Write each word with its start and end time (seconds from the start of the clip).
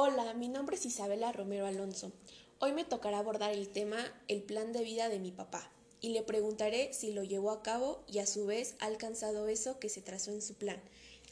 Hola, 0.00 0.32
mi 0.32 0.46
nombre 0.46 0.76
es 0.76 0.86
Isabela 0.86 1.32
Romero 1.32 1.66
Alonso. 1.66 2.12
Hoy 2.60 2.72
me 2.72 2.84
tocará 2.84 3.18
abordar 3.18 3.50
el 3.50 3.68
tema 3.68 3.96
el 4.28 4.44
plan 4.44 4.72
de 4.72 4.84
vida 4.84 5.08
de 5.08 5.18
mi 5.18 5.32
papá 5.32 5.72
y 6.00 6.10
le 6.10 6.22
preguntaré 6.22 6.92
si 6.94 7.12
lo 7.12 7.24
llevó 7.24 7.50
a 7.50 7.64
cabo 7.64 8.04
y 8.06 8.20
a 8.20 8.26
su 8.28 8.46
vez 8.46 8.76
ha 8.78 8.86
alcanzado 8.86 9.48
eso 9.48 9.80
que 9.80 9.88
se 9.88 10.00
trazó 10.00 10.30
en 10.30 10.40
su 10.40 10.54
plan. 10.54 10.80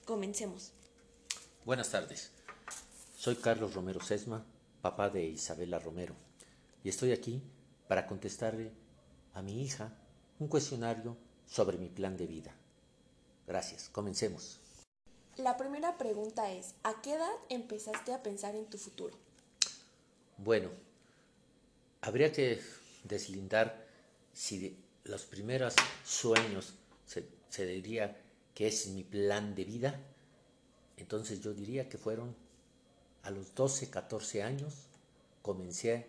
Comencemos. 0.05 0.73
Buenas 1.65 1.91
tardes. 1.91 2.33
Soy 3.17 3.37
Carlos 3.37 3.73
Romero 3.73 4.01
Sesma, 4.01 4.45
papá 4.83 5.11
de 5.11 5.25
Isabela 5.25 5.79
Romero, 5.79 6.17
y 6.83 6.89
estoy 6.89 7.13
aquí 7.13 7.45
para 7.87 8.09
contestarle 8.09 8.73
a 9.33 9.43
mi 9.43 9.63
hija 9.63 9.97
un 10.41 10.49
cuestionario 10.49 11.17
sobre 11.47 11.79
mi 11.79 11.89
plan 11.89 12.17
de 12.17 12.27
vida. 12.27 12.57
Gracias. 13.47 13.89
Comencemos. 13.91 14.59
La 15.37 15.59
primera 15.59 15.99
pregunta 15.99 16.51
es, 16.51 16.75
¿a 16.83 17.03
qué 17.03 17.13
edad 17.13 17.35
empezaste 17.51 18.15
a 18.15 18.23
pensar 18.23 18.55
en 18.55 18.65
tu 18.65 18.79
futuro? 18.79 19.15
Bueno, 20.39 20.71
habría 22.01 22.33
que 22.33 22.59
deslindar 23.05 23.87
si 24.33 24.79
los 25.05 25.25
primeros 25.25 25.75
sueños 26.07 26.73
se, 27.05 27.29
se 27.51 27.67
diría 27.67 28.17
que 28.55 28.67
es 28.67 28.87
mi 28.87 29.05
plan 29.05 29.55
de 29.55 29.65
vida, 29.65 30.01
entonces 30.97 31.43
yo 31.43 31.53
diría 31.53 31.91
que 31.91 31.99
fueron 31.99 32.35
a 33.23 33.31
los 33.31 33.55
12, 33.55 33.91
14 33.91 34.43
años, 34.43 34.87
comencé 35.43 36.07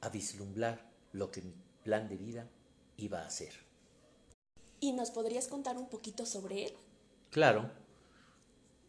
a 0.00 0.08
vislumbrar 0.08 0.84
lo 1.12 1.30
que 1.30 1.42
mi 1.42 1.54
plan 1.84 2.08
de 2.08 2.16
vida 2.16 2.48
iba 2.96 3.24
a 3.24 3.30
ser. 3.30 3.52
¿Y 4.80 4.92
nos 4.92 5.12
podrías 5.12 5.46
contar 5.46 5.78
un 5.78 5.88
poquito 5.88 6.26
sobre 6.26 6.64
él? 6.64 6.72
Claro, 7.30 7.70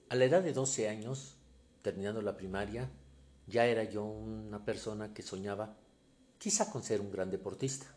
a 0.09 0.15
la 0.15 0.25
edad 0.25 0.43
de 0.43 0.53
12 0.53 0.89
años, 0.89 1.35
terminando 1.81 2.21
la 2.21 2.37
primaria, 2.37 2.89
ya 3.47 3.65
era 3.65 3.83
yo 3.83 4.03
una 4.03 4.63
persona 4.63 5.13
que 5.13 5.21
soñaba 5.21 5.77
quizá 6.37 6.71
con 6.71 6.83
ser 6.83 7.01
un 7.01 7.11
gran 7.11 7.31
deportista. 7.31 7.87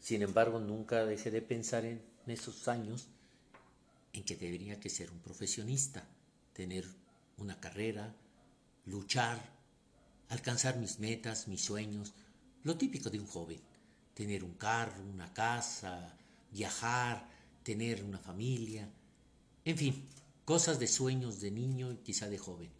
Sin 0.00 0.22
embargo, 0.22 0.60
nunca 0.60 1.04
dejé 1.04 1.30
de 1.30 1.42
pensar 1.42 1.84
en 1.84 2.02
esos 2.26 2.68
años 2.68 3.08
en 4.12 4.24
que 4.24 4.36
debería 4.36 4.80
que 4.80 4.88
ser 4.90 5.10
un 5.10 5.20
profesionista, 5.20 6.04
tener 6.52 6.84
una 7.38 7.58
carrera, 7.60 8.14
luchar, 8.86 9.38
alcanzar 10.28 10.78
mis 10.78 10.98
metas, 10.98 11.48
mis 11.48 11.62
sueños, 11.62 12.12
lo 12.64 12.76
típico 12.76 13.10
de 13.10 13.20
un 13.20 13.26
joven, 13.26 13.60
tener 14.14 14.44
un 14.44 14.54
carro, 14.54 15.02
una 15.02 15.32
casa, 15.32 16.16
viajar, 16.50 17.26
tener 17.62 18.02
una 18.02 18.18
familia, 18.18 18.88
en 19.64 19.76
fin, 19.76 20.08
cosas 20.50 20.80
de 20.80 20.88
sueños 20.88 21.40
de 21.40 21.52
niño 21.52 21.92
y 21.92 21.98
quizá 21.98 22.28
de 22.28 22.36
joven. 22.36 22.72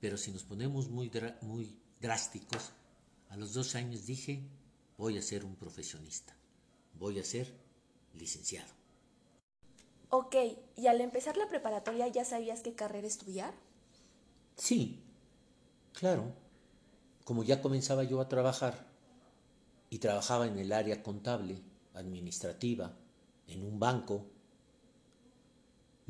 Pero 0.00 0.16
si 0.16 0.30
nos 0.30 0.44
ponemos 0.44 0.88
muy, 0.88 1.10
muy 1.42 1.76
drásticos, 2.00 2.72
a 3.28 3.36
los 3.36 3.52
dos 3.52 3.74
años 3.74 4.06
dije, 4.06 4.40
voy 4.96 5.18
a 5.18 5.20
ser 5.20 5.44
un 5.44 5.54
profesionista, 5.54 6.34
voy 6.98 7.18
a 7.18 7.22
ser 7.22 7.52
licenciado. 8.14 8.72
Ok, 10.08 10.36
¿y 10.74 10.86
al 10.86 11.02
empezar 11.02 11.36
la 11.36 11.50
preparatoria 11.50 12.08
ya 12.08 12.24
sabías 12.24 12.62
qué 12.62 12.72
carrera 12.72 13.08
estudiar? 13.08 13.52
Sí, 14.56 14.98
claro. 15.92 16.32
Como 17.26 17.44
ya 17.44 17.60
comenzaba 17.60 18.04
yo 18.04 18.22
a 18.22 18.28
trabajar 18.30 18.86
y 19.90 19.98
trabajaba 19.98 20.46
en 20.46 20.58
el 20.58 20.72
área 20.72 21.02
contable, 21.02 21.60
administrativa, 21.92 22.96
en 23.48 23.66
un 23.66 23.78
banco, 23.78 24.24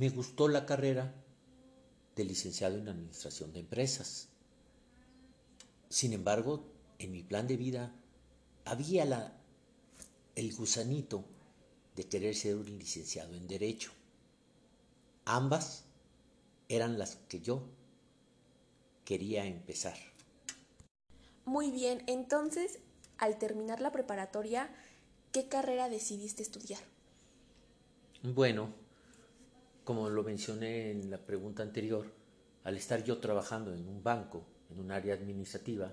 me 0.02 0.10
gustó 0.10 0.48
la 0.48 0.66
carrera 0.66 1.14
de 2.16 2.24
licenciado 2.24 2.76
en 2.76 2.88
Administración 2.88 3.52
de 3.52 3.60
Empresas. 3.60 4.26
Sin 5.90 6.12
embargo, 6.12 6.64
en 6.98 7.12
mi 7.12 7.22
plan 7.22 7.46
de 7.46 7.56
vida 7.56 7.94
había 8.64 9.04
la, 9.04 9.32
el 10.34 10.52
gusanito 10.56 11.24
de 11.94 12.08
querer 12.08 12.34
ser 12.34 12.56
un 12.56 12.80
licenciado 12.80 13.36
en 13.36 13.46
Derecho. 13.46 13.92
Ambas 15.24 15.84
eran 16.68 16.98
las 16.98 17.14
que 17.28 17.40
yo 17.40 17.62
quería 19.04 19.46
empezar. 19.46 19.96
Muy 21.44 21.70
bien, 21.70 22.02
entonces, 22.08 22.80
al 23.18 23.38
terminar 23.38 23.80
la 23.80 23.92
preparatoria, 23.92 24.68
¿qué 25.30 25.46
carrera 25.46 25.88
decidiste 25.88 26.42
estudiar? 26.42 26.80
Bueno, 28.24 28.82
como 29.94 30.08
lo 30.08 30.22
mencioné 30.22 30.90
en 30.90 31.10
la 31.10 31.18
pregunta 31.18 31.62
anterior, 31.62 32.06
al 32.64 32.78
estar 32.78 33.04
yo 33.04 33.18
trabajando 33.18 33.74
en 33.74 33.86
un 33.86 34.02
banco, 34.02 34.42
en 34.70 34.80
un 34.80 34.90
área 34.90 35.12
administrativa, 35.12 35.92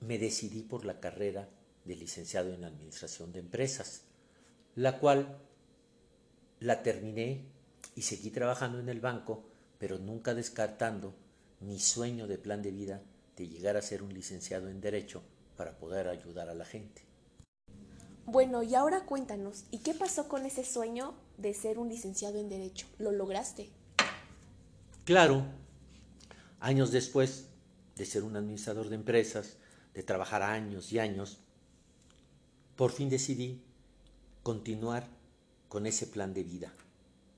me 0.00 0.18
decidí 0.18 0.60
por 0.60 0.84
la 0.84 1.00
carrera 1.00 1.48
de 1.86 1.96
licenciado 1.96 2.52
en 2.52 2.64
Administración 2.64 3.32
de 3.32 3.40
Empresas, 3.40 4.02
la 4.74 4.98
cual 4.98 5.38
la 6.60 6.82
terminé 6.82 7.46
y 7.94 8.02
seguí 8.02 8.28
trabajando 8.28 8.78
en 8.78 8.90
el 8.90 9.00
banco, 9.00 9.48
pero 9.78 9.98
nunca 9.98 10.34
descartando 10.34 11.14
mi 11.60 11.78
sueño 11.78 12.26
de 12.26 12.36
plan 12.36 12.60
de 12.60 12.72
vida 12.72 13.00
de 13.38 13.48
llegar 13.48 13.78
a 13.78 13.82
ser 13.82 14.02
un 14.02 14.12
licenciado 14.12 14.68
en 14.68 14.82
Derecho 14.82 15.22
para 15.56 15.78
poder 15.78 16.08
ayudar 16.08 16.50
a 16.50 16.54
la 16.54 16.66
gente. 16.66 17.00
Bueno, 18.28 18.64
y 18.64 18.74
ahora 18.74 19.06
cuéntanos, 19.06 19.66
¿y 19.70 19.78
qué 19.78 19.94
pasó 19.94 20.26
con 20.26 20.46
ese 20.46 20.64
sueño 20.64 21.14
de 21.38 21.54
ser 21.54 21.78
un 21.78 21.88
licenciado 21.88 22.40
en 22.40 22.48
Derecho? 22.48 22.88
¿Lo 22.98 23.12
lograste? 23.12 23.70
Claro. 25.04 25.44
Años 26.58 26.90
después 26.90 27.46
de 27.94 28.04
ser 28.04 28.24
un 28.24 28.34
administrador 28.34 28.88
de 28.88 28.96
empresas, 28.96 29.58
de 29.94 30.02
trabajar 30.02 30.42
años 30.42 30.92
y 30.92 30.98
años, 30.98 31.38
por 32.74 32.90
fin 32.90 33.08
decidí 33.08 33.62
continuar 34.42 35.06
con 35.68 35.86
ese 35.86 36.08
plan 36.08 36.34
de 36.34 36.42
vida 36.42 36.72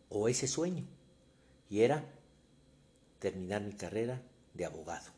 o 0.09 0.27
ese 0.27 0.49
sueño. 0.49 0.87
Y 1.69 1.81
era 1.81 2.03
terminar 3.19 3.61
mi 3.61 3.75
carrera 3.75 4.23
de 4.55 4.65
abogado. 4.65 5.11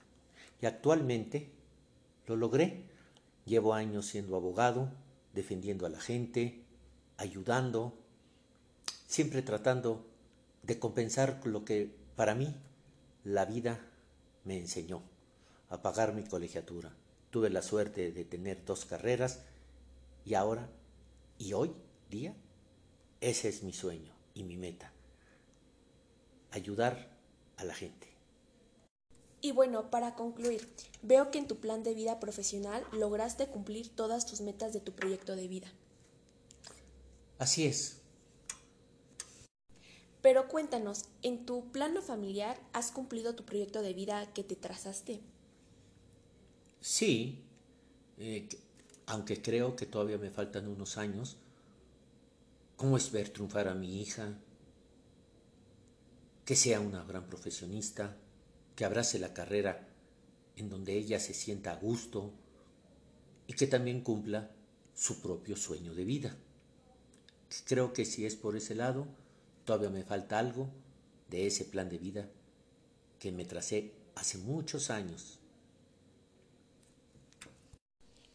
Y 0.61 0.67
actualmente 0.67 1.53
lo 2.27 2.35
logré. 2.35 2.91
Llevo 3.47 3.73
años 3.73 4.07
siendo 4.07 4.35
abogado, 4.35 4.91
defendiendo 5.33 5.87
a 5.87 5.91
la 5.91 6.01
gente, 6.01 6.65
ayudando, 7.17 7.99
siempre 9.07 9.43
tratando 9.43 10.07
de 10.63 10.79
compensar 10.79 11.41
lo 11.45 11.65
que 11.65 11.95
para 12.17 12.35
mí 12.35 12.55
la 13.25 13.45
vida 13.45 13.81
me 14.45 14.59
enseñó, 14.59 15.03
a 15.69 15.83
pagar 15.83 16.15
mi 16.15 16.25
colegiatura. 16.25 16.93
Tuve 17.31 17.51
la 17.51 17.63
suerte 17.63 18.11
de 18.11 18.25
tener 18.25 18.65
dos 18.65 18.85
carreras 18.85 19.41
y 20.25 20.35
ahora, 20.35 20.69
y 21.39 21.53
hoy 21.53 21.73
día, 22.11 22.35
ese 23.21 23.49
es 23.49 23.63
mi 23.63 23.73
sueño 23.73 24.13
y 24.35 24.43
mi 24.43 24.57
meta, 24.57 24.93
ayudar 26.51 27.09
a 27.57 27.65
la 27.65 27.75
gente. 27.75 28.10
Y 29.43 29.53
bueno, 29.53 29.91
para 29.91 30.15
concluir, 30.15 30.69
veo 31.03 31.31
que 31.31 31.39
en 31.39 31.49
tu 31.49 31.57
plan 31.57 31.83
de 31.83 31.95
vida 31.95 32.21
profesional 32.21 32.85
lograste 32.93 33.47
cumplir 33.47 33.89
todas 33.89 34.27
tus 34.27 34.41
metas 34.41 34.73
de 34.73 34.81
tu 34.81 34.93
proyecto 34.93 35.35
de 35.35 35.49
vida. 35.49 35.69
Así 37.39 37.65
es. 37.65 37.97
Pero 40.21 40.49
cuéntanos, 40.49 41.07
¿en 41.23 41.47
tu 41.47 41.73
plano 41.73 42.03
familiar 42.03 42.61
has 42.75 42.93
cumplido 42.93 43.35
tu 43.35 43.45
proyecto 43.45 43.81
de 43.81 43.95
vida 43.95 44.31
que 44.35 44.45
te 44.45 44.57
trazaste? 44.57 45.21
Sí, 46.83 47.43
eh, 48.19 48.47
aunque 49.07 49.41
creo 49.41 49.77
que 49.77 49.87
todavía 49.87 50.19
me 50.19 50.31
faltan 50.31 50.69
unos 50.69 50.99
años. 50.99 51.39
¿Cómo 52.77 52.99
es 52.99 53.11
ver 53.11 53.31
triunfar 53.31 53.69
a 53.69 53.75
mi 53.75 54.03
hija? 54.03 54.35
Que 56.45 56.57
sea 56.57 56.81
una 56.81 57.05
gran 57.05 57.27
profesionista, 57.27 58.17
que 58.81 58.87
abrace 58.87 59.19
la 59.19 59.35
carrera 59.35 59.87
en 60.57 60.71
donde 60.71 60.95
ella 60.95 61.21
se 61.21 61.35
sienta 61.35 61.73
a 61.73 61.77
gusto 61.77 62.33
y 63.47 63.53
que 63.53 63.67
también 63.67 64.01
cumpla 64.01 64.53
su 64.95 65.21
propio 65.21 65.55
sueño 65.55 65.93
de 65.93 66.07
vida. 66.07 66.35
Creo 67.67 67.93
que 67.93 68.07
si 68.07 68.25
es 68.25 68.37
por 68.37 68.57
ese 68.57 68.75
lado, 68.75 69.07
todavía 69.67 69.91
me 69.91 70.03
falta 70.03 70.39
algo 70.39 70.71
de 71.29 71.47
ese 71.47 71.67
plan 71.67 71.91
de 71.91 71.99
vida 71.99 72.31
que 73.19 73.33
me 73.33 73.45
tracé 73.45 73.93
hace 74.15 74.39
muchos 74.39 74.89
años. 74.89 75.39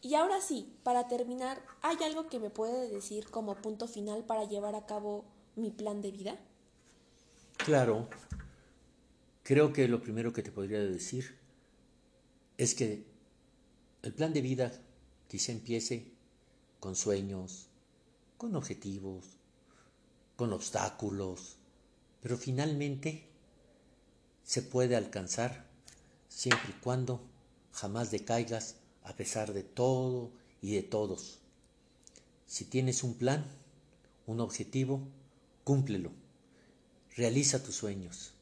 Y 0.00 0.14
ahora 0.14 0.40
sí, 0.40 0.72
para 0.84 1.08
terminar, 1.08 1.60
¿hay 1.82 1.96
algo 2.04 2.28
que 2.28 2.38
me 2.38 2.50
puede 2.50 2.88
decir 2.88 3.32
como 3.32 3.56
punto 3.56 3.88
final 3.88 4.22
para 4.22 4.44
llevar 4.44 4.76
a 4.76 4.86
cabo 4.86 5.24
mi 5.56 5.72
plan 5.72 6.02
de 6.02 6.12
vida? 6.12 6.38
Claro, 7.56 8.08
Creo 9.46 9.72
que 9.72 9.86
lo 9.86 10.02
primero 10.02 10.32
que 10.32 10.42
te 10.42 10.50
podría 10.50 10.80
decir 10.80 11.38
es 12.58 12.74
que 12.74 13.06
el 14.02 14.12
plan 14.12 14.32
de 14.32 14.40
vida 14.40 14.72
quizá 15.28 15.52
empiece 15.52 16.10
con 16.80 16.96
sueños, 16.96 17.68
con 18.38 18.56
objetivos, 18.56 19.24
con 20.34 20.52
obstáculos, 20.52 21.58
pero 22.20 22.36
finalmente 22.36 23.28
se 24.42 24.62
puede 24.62 24.96
alcanzar 24.96 25.64
siempre 26.28 26.70
y 26.70 26.80
cuando 26.80 27.20
jamás 27.70 28.10
decaigas 28.10 28.74
a 29.04 29.14
pesar 29.14 29.52
de 29.52 29.62
todo 29.62 30.32
y 30.60 30.74
de 30.74 30.82
todos. 30.82 31.38
Si 32.48 32.64
tienes 32.64 33.04
un 33.04 33.14
plan, 33.14 33.46
un 34.26 34.40
objetivo, 34.40 35.06
cúmplelo. 35.62 36.10
Realiza 37.14 37.62
tus 37.62 37.76
sueños. 37.76 38.32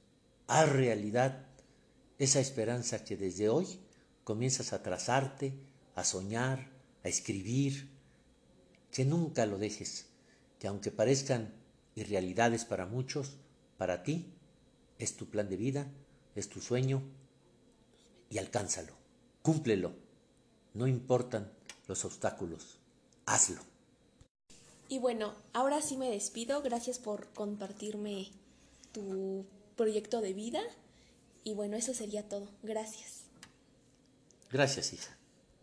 Haz 0.47 0.71
realidad 0.71 1.47
esa 2.19 2.41
esperanza 2.41 3.05
que 3.05 3.17
desde 3.17 3.49
hoy 3.49 3.81
comienzas 4.25 4.73
a 4.73 4.83
trazarte, 4.83 5.55
a 5.95 6.05
soñar, 6.05 6.71
a 7.03 7.09
escribir. 7.09 7.91
Que 8.91 9.05
nunca 9.05 9.47
lo 9.47 9.59
dejes, 9.59 10.07
que 10.59 10.69
aunque 10.69 10.91
parezcan 10.91 11.53
irrealidades 11.95 12.65
para 12.65 12.87
muchos, 12.87 13.37
para 13.77 14.03
ti 14.03 14.33
es 14.99 15.17
tu 15.17 15.27
plan 15.27 15.49
de 15.49 15.57
vida, 15.57 15.91
es 16.35 16.49
tu 16.49 16.61
sueño 16.61 17.03
y 18.31 18.39
alcánzalo, 18.39 18.95
cúmplelo. 19.43 19.95
No 20.75 20.87
importan 20.87 21.53
los 21.87 22.05
obstáculos, 22.05 22.79
hazlo. 23.27 23.61
Y 24.89 24.99
bueno, 24.99 25.35
ahora 25.53 25.81
sí 25.83 25.97
me 25.97 26.11
despido. 26.11 26.63
Gracias 26.63 26.99
por 26.99 27.29
compartirme 27.33 28.31
tu 28.93 29.47
proyecto 29.77 30.21
de 30.21 30.33
vida. 30.33 30.63
Y 31.45 31.55
bueno, 31.55 31.77
eso 31.77 31.95
sería 31.95 32.29
todo. 32.29 32.49
Gracias. 32.63 33.25
Gracias, 34.51 34.93
hija. 34.93 35.17